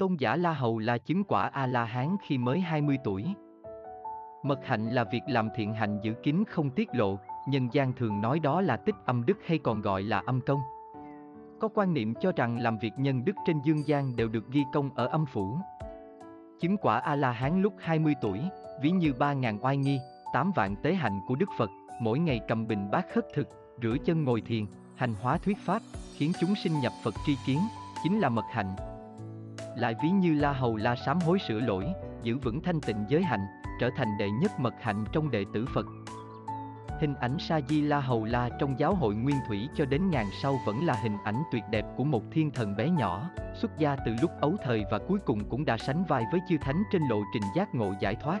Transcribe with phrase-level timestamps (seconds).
[0.00, 3.24] Tôn giả La Hầu là chứng quả A-la-hán khi mới 20 tuổi.
[4.42, 7.18] Mật hạnh là việc làm thiện hạnh giữ kín không tiết lộ,
[7.48, 10.60] nhân gian thường nói đó là tích âm đức hay còn gọi là âm công.
[11.60, 14.64] Có quan niệm cho rằng làm việc nhân đức trên dương gian đều được ghi
[14.72, 15.58] công ở âm phủ.
[16.60, 18.40] Chứng quả A-la-hán lúc 20 tuổi,
[18.82, 19.98] ví như 3.000 oai nghi,
[20.32, 21.70] 8 vạn tế hạnh của Đức Phật,
[22.00, 23.48] mỗi ngày cầm bình bát khất thực,
[23.82, 25.82] rửa chân ngồi thiền, hành hóa thuyết pháp,
[26.16, 27.58] khiến chúng sinh nhập Phật tri kiến,
[28.02, 28.89] chính là mật hạnh.
[29.76, 31.86] Lại ví như La Hầu La sám hối sửa lỗi,
[32.22, 33.46] giữ vững thanh tịnh giới hạnh,
[33.80, 35.86] trở thành đệ nhất mật hạnh trong đệ tử Phật.
[37.00, 40.26] Hình ảnh Sa Di La Hầu La trong giáo hội Nguyên Thủy cho đến ngàn
[40.42, 43.96] sau vẫn là hình ảnh tuyệt đẹp của một thiên thần bé nhỏ, xuất gia
[44.06, 47.02] từ lúc ấu thời và cuối cùng cũng đã sánh vai với chư thánh trên
[47.10, 48.40] lộ trình giác ngộ giải thoát.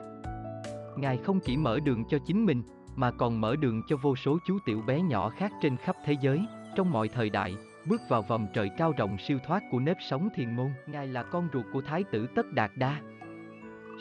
[0.96, 2.62] Ngài không chỉ mở đường cho chính mình,
[2.96, 6.16] mà còn mở đường cho vô số chú tiểu bé nhỏ khác trên khắp thế
[6.20, 6.40] giới,
[6.76, 7.54] trong mọi thời đại,
[7.86, 10.70] bước vào vòng trời cao rộng siêu thoát của nếp sống thiền môn.
[10.86, 13.00] Ngài là con ruột của Thái tử Tất Đạt Đa.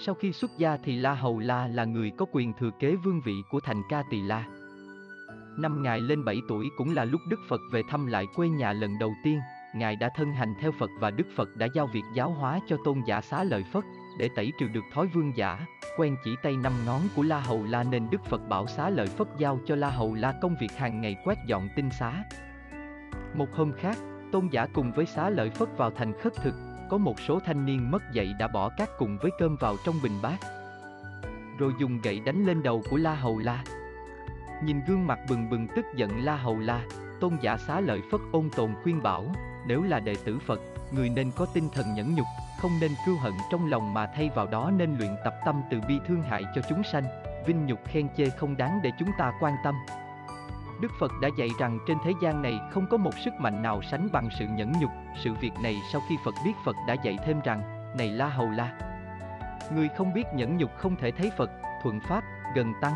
[0.06, 3.22] Sau khi xuất gia thì La Hầu La là người có quyền thừa kế vương
[3.26, 4.46] vị của thành Ca Tỳ La.
[5.58, 8.74] Năm Ngài lên 7 tuổi cũng là lúc Đức Phật về thăm lại quê nhà
[8.74, 9.40] lần đầu tiên,
[9.74, 12.78] Ngài đã thân hành theo Phật và Đức Phật đã giao việc giáo hóa cho
[12.86, 13.84] tôn giả xá lợi Phất,
[14.20, 15.66] để tẩy trừ được thói vương giả,
[15.98, 19.08] quen chỉ tay năm ngón của La Hầu La nên Đức Phật bảo xá lợi
[19.08, 22.24] Phất giao cho La Hầu La công việc hàng ngày quét dọn tinh xá.
[23.34, 23.98] Một hôm khác,
[24.32, 26.56] tôn giả cùng với xá lợi Phất vào thành khất thực,
[26.90, 29.96] có một số thanh niên mất dậy đã bỏ cát cùng với cơm vào trong
[30.04, 30.38] bình bát.
[31.58, 33.64] Rồi dùng gậy đánh lên đầu của La Hầu La.
[34.64, 36.82] Nhìn gương mặt bừng bừng tức giận La Hầu La,
[37.20, 39.26] tôn giả xá lợi Phất ôn tồn khuyên bảo,
[39.68, 40.60] nếu là đệ tử Phật,
[40.92, 42.26] người nên có tinh thần nhẫn nhục,
[42.62, 45.82] không nên cưu hận trong lòng mà thay vào đó nên luyện tập tâm từ
[45.88, 47.04] bi thương hại cho chúng sanh,
[47.46, 49.76] vinh nhục khen chê không đáng để chúng ta quan tâm.
[50.80, 53.82] Đức Phật đã dạy rằng trên thế gian này không có một sức mạnh nào
[53.82, 54.92] sánh bằng sự nhẫn nhục,
[55.24, 57.62] sự việc này sau khi Phật biết Phật đã dạy thêm rằng,
[57.98, 58.80] này La Hầu La.
[59.76, 61.50] Người không biết nhẫn nhục không thể thấy Phật,
[61.84, 62.24] thuận Pháp,
[62.56, 62.94] gần Tăng.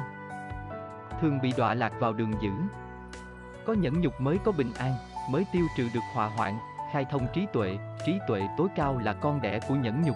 [1.22, 2.52] Thường bị đọa lạc vào đường dữ.
[3.66, 4.94] Có nhẫn nhục mới có bình an,
[5.30, 6.58] mới tiêu trừ được họa hoạn,
[6.92, 10.15] khai thông trí tuệ, trí tuệ tối cao là con đẻ của nhẫn nhục.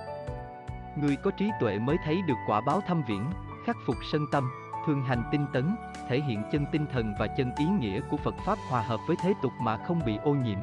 [0.96, 3.26] Người có trí tuệ mới thấy được quả báo thâm viễn,
[3.66, 4.50] khắc phục sân tâm,
[4.88, 5.76] thường hành tinh tấn,
[6.08, 9.18] thể hiện chân tinh thần và chân ý nghĩa của Phật Pháp hòa hợp với
[9.24, 10.60] thế tục mà không bị ô nhiễm.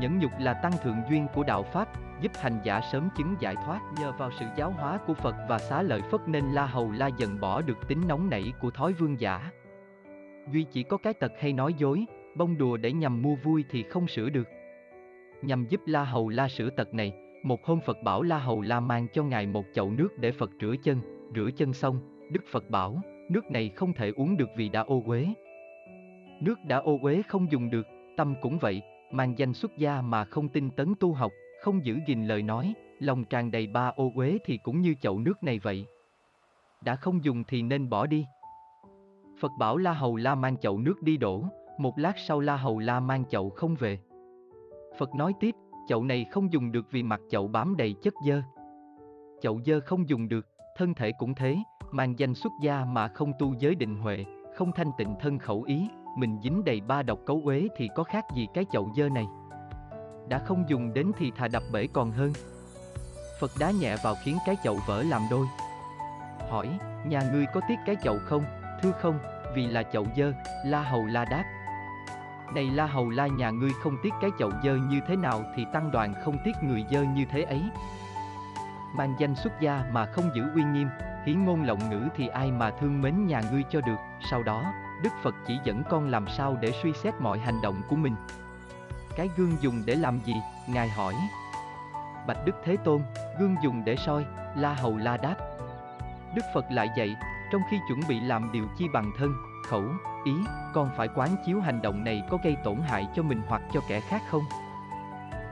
[0.00, 1.88] Nhẫn nhục là tăng thượng duyên của đạo Pháp,
[2.20, 5.58] giúp hành giả sớm chứng giải thoát nhờ vào sự giáo hóa của Phật và
[5.58, 8.92] xá lợi Phất nên La Hầu La dần bỏ được tính nóng nảy của thói
[8.92, 9.50] vương giả.
[10.52, 12.04] Duy chỉ có cái tật hay nói dối,
[12.36, 14.48] bông đùa để nhằm mua vui thì không sửa được.
[15.42, 17.12] Nhằm giúp La Hầu La sửa tật này,
[17.42, 20.50] một hôm Phật bảo La Hầu La mang cho ngài một chậu nước để Phật
[20.60, 21.00] rửa chân,
[21.34, 25.02] rửa chân xong, Đức Phật bảo, nước này không thể uống được vì đã ô
[25.06, 25.26] uế.
[26.40, 28.82] Nước đã ô uế không dùng được, tâm cũng vậy,
[29.12, 31.32] mang danh xuất gia mà không tinh tấn tu học,
[31.62, 35.18] không giữ gìn lời nói, lòng tràn đầy ba ô uế thì cũng như chậu
[35.18, 35.86] nước này vậy.
[36.84, 38.26] Đã không dùng thì nên bỏ đi.
[39.40, 41.44] Phật bảo La Hầu La mang chậu nước đi đổ,
[41.78, 43.98] một lát sau La Hầu La mang chậu không về.
[44.98, 45.54] Phật nói tiếp,
[45.88, 48.42] chậu này không dùng được vì mặt chậu bám đầy chất dơ.
[49.40, 51.56] Chậu dơ không dùng được, thân thể cũng thế,
[51.90, 54.24] mang danh xuất gia mà không tu giới định huệ,
[54.56, 58.04] không thanh tịnh thân khẩu ý, mình dính đầy ba độc cấu uế thì có
[58.04, 59.26] khác gì cái chậu dơ này.
[60.28, 62.32] Đã không dùng đến thì thà đập bể còn hơn.
[63.40, 65.46] Phật đá nhẹ vào khiến cái chậu vỡ làm đôi.
[66.50, 68.44] Hỏi, nhà ngươi có tiếc cái chậu không?
[68.82, 69.18] Thưa không,
[69.54, 70.32] vì là chậu dơ,
[70.64, 71.44] La Hầu La đáp.
[72.54, 75.66] Này La Hầu La nhà ngươi không tiếc cái chậu dơ như thế nào thì
[75.72, 77.62] tăng đoàn không tiếc người dơ như thế ấy.
[78.96, 80.88] Mang danh xuất gia mà không giữ uy nghiêm,
[81.26, 83.96] hiến ngôn lộng ngữ thì ai mà thương mến nhà ngươi cho được,
[84.30, 84.72] sau đó,
[85.02, 88.14] Đức Phật chỉ dẫn con làm sao để suy xét mọi hành động của mình.
[89.16, 90.34] Cái gương dùng để làm gì?
[90.66, 91.14] Ngài hỏi.
[92.26, 93.02] Bạch Đức Thế Tôn,
[93.38, 94.24] gương dùng để soi,
[94.56, 95.34] La Hầu La đáp.
[96.34, 97.16] Đức Phật lại dạy,
[97.52, 99.34] trong khi chuẩn bị làm điều chi bằng thân,
[99.68, 99.84] khẩu,
[100.24, 100.32] ý,
[100.74, 103.80] con phải quán chiếu hành động này có gây tổn hại cho mình hoặc cho
[103.88, 104.42] kẻ khác không?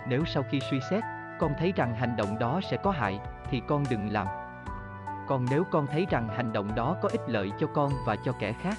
[0.08, 1.04] Nếu sau khi suy xét,
[1.38, 3.20] con thấy rằng hành động đó sẽ có hại,
[3.50, 4.43] thì con đừng làm.
[5.28, 8.32] Còn nếu con thấy rằng hành động đó có ích lợi cho con và cho
[8.32, 8.78] kẻ khác,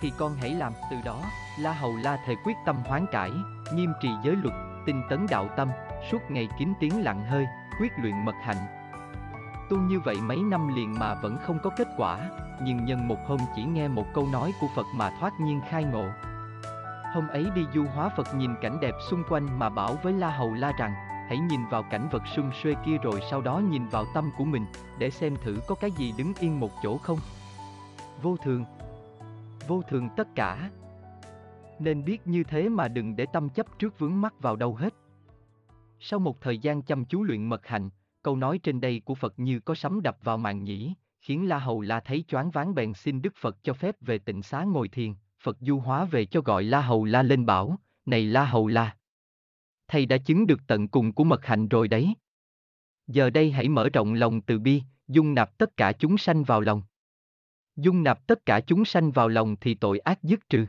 [0.00, 0.72] thì con hãy làm.
[0.90, 1.22] Từ đó,
[1.58, 3.30] La Hầu La thề quyết tâm hoán cải,
[3.74, 4.54] nghiêm trì giới luật,
[4.86, 5.68] tinh tấn đạo tâm,
[6.10, 7.46] suốt ngày kiếm tiếng lặng hơi,
[7.80, 8.56] quyết luyện mật hạnh.
[9.70, 12.18] Tu như vậy mấy năm liền mà vẫn không có kết quả,
[12.62, 15.84] nhưng nhân một hôm chỉ nghe một câu nói của Phật mà thoát nhiên khai
[15.84, 16.04] ngộ.
[17.14, 20.30] Hôm ấy đi du hóa Phật nhìn cảnh đẹp xung quanh mà bảo với La
[20.30, 20.94] Hầu La rằng,
[21.28, 24.44] hãy nhìn vào cảnh vật xung xuê kia rồi sau đó nhìn vào tâm của
[24.44, 24.64] mình,
[24.98, 27.18] để xem thử có cái gì đứng yên một chỗ không.
[28.22, 28.64] Vô thường
[29.68, 30.70] Vô thường tất cả.
[31.78, 34.94] Nên biết như thế mà đừng để tâm chấp trước vướng mắc vào đâu hết.
[36.00, 37.90] Sau một thời gian chăm chú luyện mật hạnh,
[38.22, 41.58] câu nói trên đây của Phật như có sấm đập vào màn nhĩ, khiến La
[41.58, 44.88] Hầu La thấy choáng váng bèn xin Đức Phật cho phép về tịnh xá ngồi
[44.88, 48.66] thiền, Phật du hóa về cho gọi La Hầu La lên bảo, này La Hầu
[48.66, 48.96] La.
[49.92, 52.14] Thầy đã chứng được tận cùng của mật hạnh rồi đấy.
[53.06, 56.60] Giờ đây hãy mở rộng lòng từ bi, dung nạp tất cả chúng sanh vào
[56.60, 56.82] lòng.
[57.76, 60.66] Dung nạp tất cả chúng sanh vào lòng thì tội ác dứt trừ.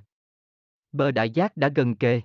[0.92, 2.22] Bờ đại giác đã gần kề.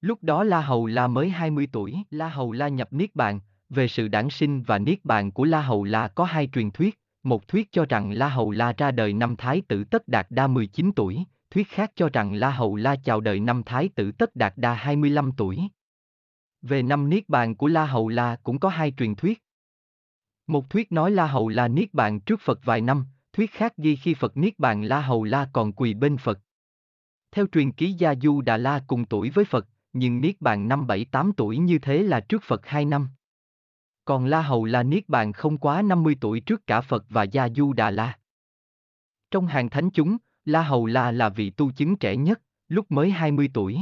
[0.00, 3.88] Lúc đó La Hầu La mới 20 tuổi, La Hầu La nhập Niết Bàn, về
[3.88, 7.48] sự đản sinh và Niết Bàn của La Hầu La có hai truyền thuyết, một
[7.48, 10.92] thuyết cho rằng La Hầu La ra đời năm Thái tử Tất Đạt Đa 19
[10.96, 14.52] tuổi, thuyết khác cho rằng La Hầu La chào đời năm Thái tử Tất Đạt
[14.56, 15.68] Đa 25 tuổi.
[16.62, 19.42] Về năm Niết Bàn của La Hầu La cũng có hai truyền thuyết.
[20.46, 23.96] Một thuyết nói La Hầu La Niết Bàn trước Phật vài năm, thuyết khác ghi
[23.96, 26.38] khi Phật Niết Bàn La Hầu La còn quỳ bên Phật.
[27.30, 30.86] Theo truyền ký Gia Du Đà La cùng tuổi với Phật, nhưng Niết Bàn năm
[30.86, 33.08] 7-8 tuổi như thế là trước Phật 2 năm.
[34.04, 37.48] Còn La Hầu La Niết Bàn không quá 50 tuổi trước cả Phật và Gia
[37.48, 38.18] Du Đà La.
[39.30, 43.10] Trong hàng thánh chúng, La Hầu La là vị tu chứng trẻ nhất, lúc mới
[43.10, 43.78] 20 tuổi.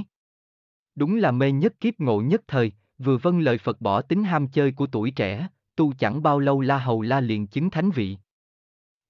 [0.95, 4.49] Đúng là mê nhất kiếp ngộ nhất thời, vừa vâng lời Phật bỏ tính ham
[4.49, 8.17] chơi của tuổi trẻ, tu chẳng bao lâu La Hầu La liền chứng thánh vị.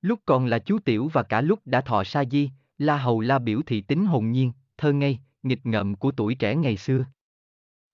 [0.02, 3.38] Lúc còn là chú tiểu và cả lúc đã thọ sa di, La Hầu La
[3.38, 7.04] biểu thị tính hồn nhiên, thơ ngây, nghịch ngợm của tuổi trẻ ngày xưa.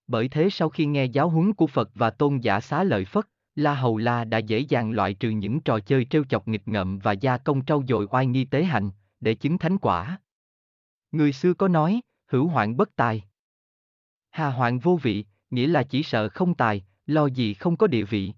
[0.07, 3.25] Bởi thế sau khi nghe giáo huấn của Phật và tôn giả xá lợi Phất,
[3.55, 6.99] La Hầu La đã dễ dàng loại trừ những trò chơi trêu chọc nghịch ngợm
[6.99, 8.89] và gia công trau dồi oai nghi tế hạnh,
[9.19, 10.19] để chứng thánh quả.
[11.11, 13.23] Người xưa có nói, hữu hoạn bất tài.
[14.31, 18.03] Hà hoạn vô vị, nghĩa là chỉ sợ không tài, lo gì không có địa
[18.03, 18.33] vị.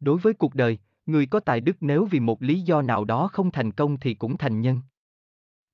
[0.00, 3.28] Đối với cuộc đời, người có tài đức nếu vì một lý do nào đó
[3.32, 4.80] không thành công thì cũng thành nhân.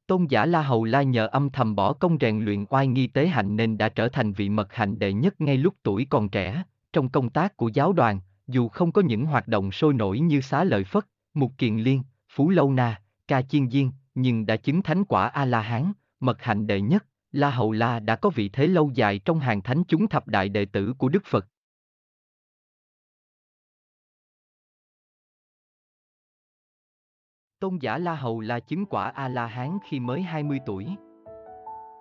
[0.06, 3.29] Tôn giả La Hầu La nhờ âm thầm bỏ công rèn luyện oai nghi tế
[3.29, 6.62] hạnh nên đã trở thành vị mật hạnh đệ nhất ngay lúc tuổi còn trẻ,
[6.93, 10.41] trong công tác của giáo đoàn, dù không có những hoạt động sôi nổi như
[10.41, 14.82] xá lợi Phất, Mục Kiền Liên, Phú Lâu Na, Ca Chiên Diên, nhưng đã chứng
[14.82, 18.91] thánh quả A-la-hán, mật hạnh đệ nhất, La Hầu La đã có vị thế lâu
[18.94, 21.47] dài trong hàng thánh chúng thập đại đệ tử của Đức Phật.
[27.61, 30.87] Tôn giả La Hầu La chứng quả A-la-hán khi mới 20 tuổi.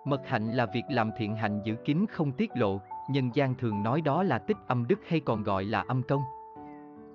[0.04, 2.80] Mật hạnh là việc làm thiện hạnh giữ kín không tiết lộ,
[3.10, 6.22] nhân gian thường nói đó là tích âm đức hay còn gọi là âm công.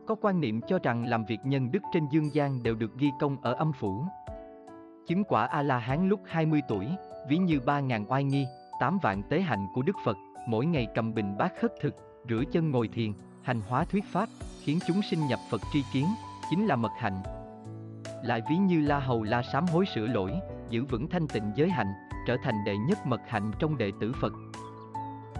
[0.08, 3.12] Có quan niệm cho rằng làm việc nhân đức trên dương gian đều được ghi
[3.20, 4.06] công ở âm phủ.
[5.08, 6.88] Chứng quả A-la-hán lúc 20 tuổi,
[7.30, 8.46] ví như 3.000 oai nghi,
[8.80, 10.18] 8 vạn tế hạnh của Đức Phật,
[10.48, 11.96] mỗi ngày cầm bình bát khất thực,
[12.30, 13.14] rửa chân ngồi thiền,
[13.44, 14.30] hành hóa thuyết pháp,
[14.64, 16.06] khiến chúng sinh nhập Phật tri kiến,
[16.50, 17.24] chính là mật hạnh.
[18.24, 20.34] Lại ví như La Hầu La sám hối sửa lỗi,
[20.70, 21.94] giữ vững thanh tịnh giới hạnh,
[22.28, 24.34] trở thành đệ nhất mật hạnh trong đệ tử Phật.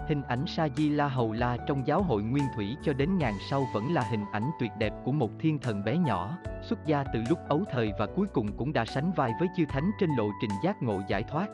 [0.08, 3.34] Hình ảnh Sa Di La Hầu La trong giáo hội Nguyên Thủy cho đến ngàn
[3.50, 7.04] sau vẫn là hình ảnh tuyệt đẹp của một thiên thần bé nhỏ, xuất gia
[7.14, 10.10] từ lúc ấu thời và cuối cùng cũng đã sánh vai với chư thánh trên
[10.18, 11.48] lộ trình giác ngộ giải thoát.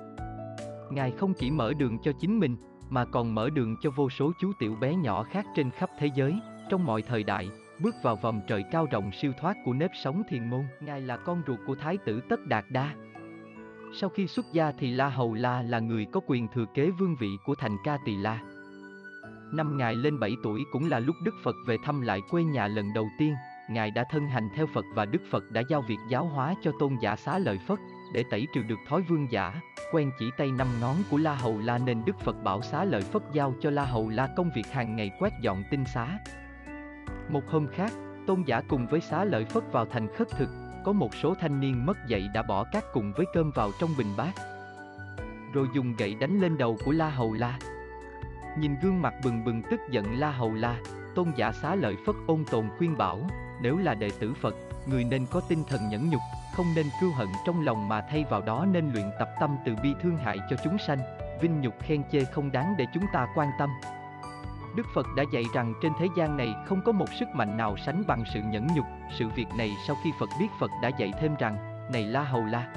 [0.94, 2.56] Ngài không chỉ mở đường cho chính mình,
[2.90, 6.10] mà còn mở đường cho vô số chú tiểu bé nhỏ khác trên khắp thế
[6.14, 6.34] giới,
[6.70, 7.48] trong mọi thời đại,
[7.80, 10.64] bước vào vòng trời cao rộng siêu thoát của nếp sống thiền môn.
[10.80, 12.94] Ngài là con ruột của Thái tử Tất Đạt Đa.
[13.94, 17.16] Sau khi xuất gia thì La Hầu La là người có quyền thừa kế vương
[17.20, 18.40] vị của thành Ca Tỳ La.
[19.52, 22.66] Năm Ngài lên 7 tuổi cũng là lúc Đức Phật về thăm lại quê nhà
[22.66, 23.34] lần đầu tiên,
[23.70, 26.72] Ngài đã thân hành theo Phật và Đức Phật đã giao việc giáo hóa cho
[26.78, 27.78] tôn giả xá lợi Phất,
[28.14, 29.60] để tẩy trừ được thói vương giả,
[29.92, 33.02] quen chỉ tay năm ngón của La Hầu La nên Đức Phật bảo xá lợi
[33.02, 36.18] Phất giao cho La Hầu La công việc hàng ngày quét dọn tinh xá.
[37.28, 37.92] Một hôm khác,
[38.26, 40.48] tôn giả cùng với xá lợi Phất vào thành khất thực,
[40.84, 43.90] có một số thanh niên mất dậy đã bỏ cát cùng với cơm vào trong
[43.98, 44.32] bình bát.
[45.52, 47.58] Rồi dùng gậy đánh lên đầu của La Hầu La.
[48.58, 50.76] Nhìn gương mặt bừng bừng tức giận La Hầu La,
[51.14, 53.20] tôn giả xá lợi Phất ôn tồn khuyên bảo,
[53.62, 54.54] nếu là đệ tử Phật,
[54.86, 56.20] người nên có tinh thần nhẫn nhục,
[56.56, 59.76] không nên cưu hận trong lòng mà thay vào đó nên luyện tập tâm từ
[59.82, 60.98] bi thương hại cho chúng sanh,
[61.40, 63.70] vinh nhục khen chê không đáng để chúng ta quan tâm.
[64.76, 67.76] Đức Phật đã dạy rằng trên thế gian này không có một sức mạnh nào
[67.76, 68.86] sánh bằng sự nhẫn nhục,
[69.18, 71.56] sự việc này sau khi Phật biết Phật đã dạy thêm rằng,
[71.92, 72.72] này La Hầu La.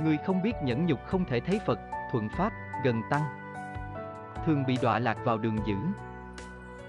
[0.00, 1.78] Người không biết nhẫn nhục không thể thấy Phật,
[2.12, 2.52] thuận Pháp,
[2.84, 3.22] gần Tăng.
[4.46, 5.76] Thường bị đọa lạc vào đường dữ.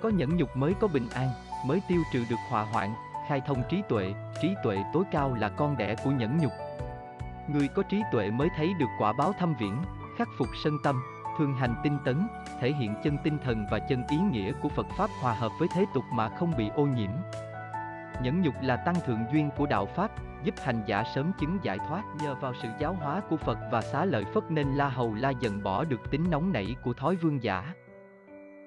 [0.02, 1.30] Có nhẫn nhục mới có bình an,
[1.66, 2.94] mới tiêu trừ được họa hoạn,
[3.28, 6.52] khai thông trí tuệ, trí tuệ tối cao là con đẻ của nhẫn nhục.
[7.48, 9.82] Người có trí tuệ mới thấy được quả báo thâm viễn,
[10.18, 11.02] khắc phục sân tâm,
[11.38, 12.28] thường hành tinh tấn,
[12.60, 15.68] thể hiện chân tinh thần và chân ý nghĩa của Phật Pháp hòa hợp với
[15.74, 17.12] thế tục mà không bị ô nhiễm.
[18.22, 20.12] Nhẫn nhục là tăng thượng duyên của đạo Pháp,
[20.44, 23.82] giúp hành giả sớm chứng giải thoát nhờ vào sự giáo hóa của Phật và
[23.82, 27.16] xá lợi Phất nên La Hầu La dần bỏ được tính nóng nảy của thói
[27.16, 27.74] vương giả.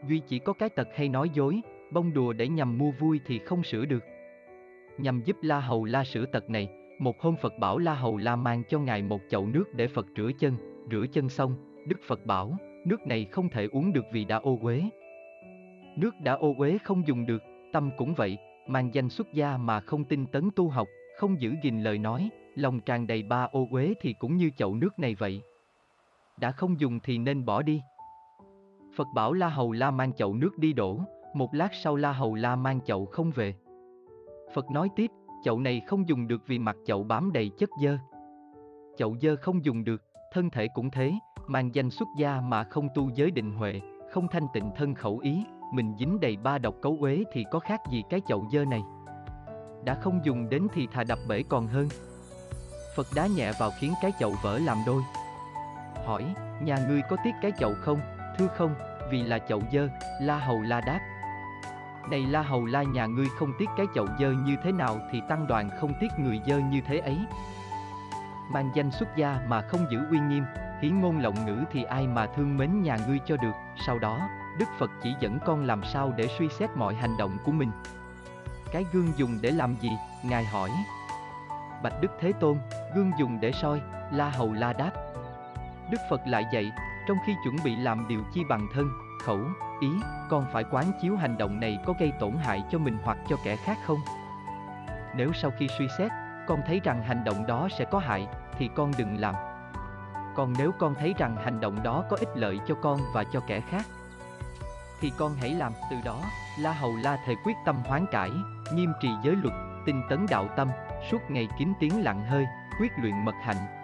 [0.04, 3.38] Duy chỉ có cái tật hay nói dối, bông đùa để nhằm mua vui thì
[3.38, 4.04] không sửa được.
[4.98, 6.68] Nhằm giúp La Hầu La sửa tật này,
[6.98, 10.06] một hôm Phật bảo La Hầu La mang cho ngài một chậu nước để Phật
[10.16, 10.56] rửa chân,
[10.90, 11.54] rửa chân xong,
[11.86, 14.82] Đức Phật bảo, nước này không thể uống được vì đã ô uế.
[15.96, 17.42] Nước đã ô uế không dùng được,
[17.72, 21.54] tâm cũng vậy, mang danh xuất gia mà không tinh tấn tu học, không giữ
[21.62, 25.14] gìn lời nói, lòng tràn đầy ba ô uế thì cũng như chậu nước này
[25.14, 25.42] vậy.
[26.36, 27.80] Đã không dùng thì nên bỏ đi.
[28.96, 31.00] Phật bảo La Hầu La mang chậu nước đi đổ,
[31.34, 33.54] một lát sau La Hầu La mang chậu không về.
[34.54, 35.10] Phật nói tiếp,
[35.44, 37.98] chậu này không dùng được vì mặt chậu bám đầy chất dơ.
[38.96, 41.12] Chậu dơ không dùng được, thân thể cũng thế,
[41.46, 45.18] mang danh xuất gia mà không tu giới định huệ, không thanh tịnh thân khẩu
[45.18, 48.64] ý, mình dính đầy ba độc cấu uế thì có khác gì cái chậu dơ
[48.64, 48.82] này.
[49.84, 51.88] Đã không dùng đến thì thà đập bể còn hơn.
[52.96, 55.02] Phật đá nhẹ vào khiến cái chậu vỡ làm đôi.
[56.06, 58.00] Hỏi, nhà ngươi có tiếc cái chậu không?
[58.38, 58.74] Thưa không,
[59.10, 59.88] vì là chậu dơ,
[60.20, 61.00] La Hầu La đáp.
[62.10, 65.22] Này La Hầu La nhà ngươi không tiếc cái chậu dơ như thế nào thì
[65.28, 67.18] tăng đoàn không tiếc người dơ như thế ấy.
[68.52, 70.44] Mang danh xuất gia mà không giữ uy nghiêm,
[70.82, 73.52] hiến ngôn lộng ngữ thì ai mà thương mến nhà ngươi cho được,
[73.86, 77.36] sau đó, Đức Phật chỉ dẫn con làm sao để suy xét mọi hành động
[77.44, 77.70] của mình.
[78.72, 79.90] Cái gương dùng để làm gì?
[80.22, 80.70] Ngài hỏi.
[81.82, 82.58] Bạch Đức Thế Tôn,
[82.94, 83.80] gương dùng để soi,
[84.12, 84.90] La Hầu La đáp.
[85.90, 86.72] Đức Phật lại dạy,
[87.08, 88.90] trong khi chuẩn bị làm điều chi bằng thân,
[89.24, 89.40] khẩu,
[89.80, 89.88] ý,
[90.28, 93.36] con phải quán chiếu hành động này có gây tổn hại cho mình hoặc cho
[93.44, 93.98] kẻ khác không?
[95.16, 96.10] Nếu sau khi suy xét,
[96.46, 98.26] con thấy rằng hành động đó sẽ có hại,
[98.58, 99.34] thì con đừng làm.
[100.34, 103.40] Còn nếu con thấy rằng hành động đó có ích lợi cho con và cho
[103.46, 103.86] kẻ khác,
[105.00, 105.72] thì con hãy làm.
[105.90, 106.20] Từ đó,
[106.58, 108.30] La Hầu La thề quyết tâm hoán cải,
[108.74, 109.54] nghiêm trì giới luật,
[109.86, 110.68] tinh tấn đạo tâm,
[111.10, 112.46] suốt ngày kín tiếng lặng hơi,
[112.80, 113.79] quyết luyện mật hạnh.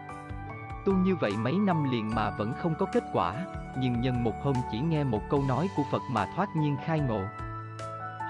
[0.87, 3.47] Tu như vậy mấy năm liền mà vẫn không có kết quả,
[3.79, 7.01] nhưng nhân một hôm chỉ nghe một câu nói của Phật mà thoát nhiên khai
[7.01, 7.21] ngộ.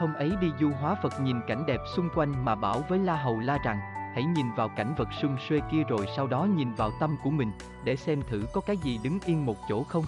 [0.01, 3.17] Hôm ấy đi du hóa Phật nhìn cảnh đẹp xung quanh mà bảo với La
[3.17, 3.79] Hầu La rằng,
[4.15, 7.31] hãy nhìn vào cảnh vật sung xuê kia rồi sau đó nhìn vào tâm của
[7.31, 7.53] mình,
[7.85, 10.05] để xem thử có cái gì đứng yên một chỗ không.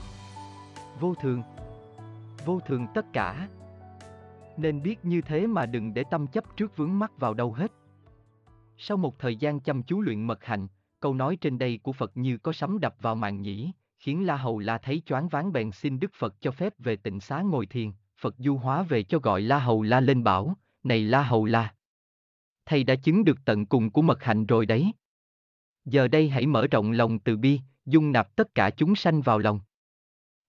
[1.01, 1.43] Vô thường
[2.45, 3.49] Vô thường tất cả.
[4.57, 7.73] Nên biết như thế mà đừng để tâm chấp trước vướng mắc vào đâu hết.
[8.79, 10.67] Sau một thời gian chăm chú luyện mật hạnh,
[11.01, 14.37] câu nói trên đây của Phật như có sấm đập vào màn nhĩ, khiến La
[14.37, 17.67] Hầu La thấy choáng váng bèn xin Đức Phật cho phép về tịnh xá ngồi
[17.67, 21.45] thiền, Phật du hóa về cho gọi La Hầu La lên bảo, này La Hầu
[21.45, 21.75] La.
[22.67, 24.93] Thầy đã chứng được tận cùng của mật hạnh rồi đấy.
[25.85, 29.39] Giờ đây hãy mở rộng lòng từ bi, dung nạp tất cả chúng sanh vào
[29.39, 29.61] lòng.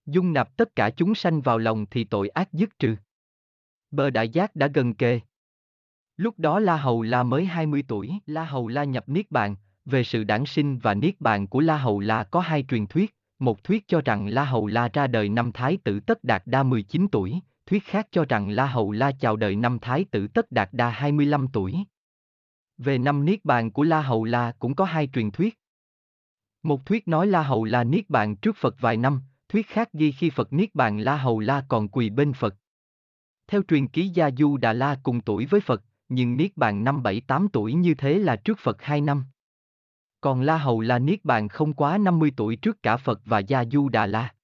[0.06, 2.96] Dung nạp tất cả chúng sanh vào lòng thì tội ác dứt trừ.
[3.90, 5.20] Bờ đại giác đã gần kề.
[6.16, 9.56] Lúc đó La Hầu La mới 20 tuổi, La Hầu La nhập Niết Bàn,
[9.90, 13.14] về sự đản sinh và Niết Bàn của La Hầu La có hai truyền thuyết,
[13.38, 16.62] một thuyết cho rằng La Hầu La ra đời năm Thái tử Tất Đạt Đa
[16.62, 20.52] 19 tuổi, thuyết khác cho rằng La Hầu La chào đời năm Thái tử Tất
[20.52, 21.74] Đạt Đa 25 tuổi.
[22.78, 25.58] Về năm Niết Bàn của La Hầu La cũng có hai truyền thuyết.
[26.62, 30.12] Một thuyết nói La Hầu La Niết Bàn trước Phật vài năm, thuyết khác ghi
[30.12, 32.54] khi Phật Niết Bàn La Hầu La còn quỳ bên Phật.
[33.46, 37.02] Theo truyền ký Gia Du Đà La cùng tuổi với Phật, nhưng Niết Bàn năm
[37.02, 39.24] 7-8 tuổi như thế là trước Phật 2 năm.
[40.20, 43.64] Còn La Hầu là Niết Bàn không quá 50 tuổi trước cả Phật và Gia
[43.64, 44.34] Du Đà La.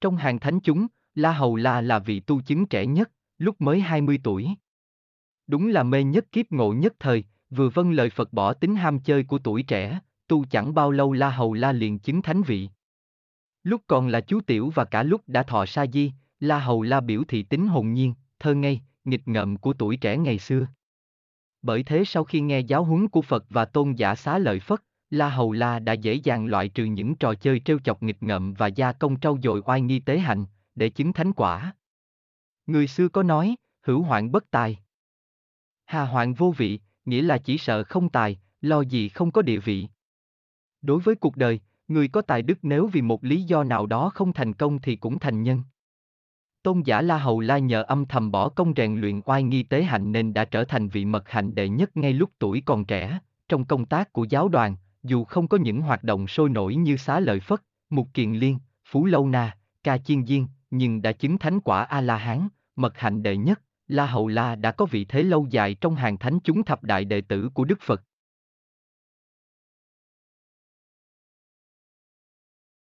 [0.00, 3.80] Trong hàng thánh chúng, La Hầu La là vị tu chứng trẻ nhất, lúc mới
[3.80, 4.48] 20 tuổi.
[5.46, 9.00] Đúng là mê nhất kiếp ngộ nhất thời, vừa vâng lời Phật bỏ tính ham
[9.00, 12.68] chơi của tuổi trẻ, tu chẳng bao lâu La Hầu La liền chứng thánh vị.
[13.62, 17.00] Lúc còn là chú tiểu và cả lúc đã thọ sa di, La Hầu La
[17.00, 20.66] biểu thị tính hồn nhiên, thơ ngây, nghịch ngợm của tuổi trẻ ngày xưa.
[21.64, 24.80] Bởi thế sau khi nghe giáo huấn của Phật và tôn giả xá lợi Phất,
[25.10, 28.54] La Hầu La đã dễ dàng loại trừ những trò chơi trêu chọc nghịch ngợm
[28.54, 31.74] và gia công trau dồi oai nghi tế hạnh, để chứng thánh quả.
[32.66, 34.78] Người xưa có nói, hữu hoạn bất tài.
[35.84, 39.58] Hà hoạn vô vị, nghĩa là chỉ sợ không tài, lo gì không có địa
[39.58, 39.88] vị.
[40.82, 44.10] Đối với cuộc đời, người có tài đức nếu vì một lý do nào đó
[44.14, 45.62] không thành công thì cũng thành nhân.
[46.64, 49.82] Tôn giả La Hầu La nhờ âm thầm bỏ công rèn luyện oai nghi tế
[49.82, 53.18] hạnh nên đã trở thành vị mật hạnh đệ nhất ngay lúc tuổi còn trẻ,
[53.48, 56.96] trong công tác của giáo đoàn, dù không có những hoạt động sôi nổi như
[56.96, 61.38] xá lợi Phất, Mục Kiền Liên, Phú Lâu Na, Ca Chiên Diên, nhưng đã chứng
[61.38, 65.46] thánh quả A-la-hán, mật hạnh đệ nhất, La Hầu La đã có vị thế lâu
[65.50, 68.02] dài trong hàng thánh chúng thập đại đệ tử của Đức Phật.